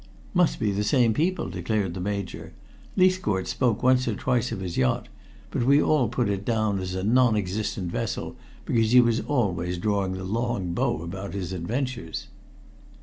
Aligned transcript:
"Must 0.33 0.59
be 0.59 0.71
the 0.71 0.83
same 0.83 1.13
people," 1.13 1.47
declared 1.47 1.93
the 1.93 1.99
Major. 1.99 2.53
"Leithcourt 2.97 3.45
spoke 3.47 3.83
once 3.83 4.07
or 4.07 4.15
twice 4.15 4.51
of 4.51 4.59
his 4.59 4.75
yacht, 4.75 5.09
but 5.51 5.61
we 5.63 5.79
all 5.79 6.09
put 6.09 6.27
it 6.27 6.43
down 6.43 6.79
as 6.79 6.95
a 6.95 7.03
non 7.03 7.35
existent 7.37 7.91
vessel, 7.91 8.35
because 8.65 8.93
he 8.93 8.99
was 8.99 9.19
always 9.19 9.77
drawing 9.77 10.13
the 10.13 10.23
long 10.23 10.73
bow 10.73 11.03
about 11.03 11.35
his 11.35 11.53
adventures." 11.53 12.29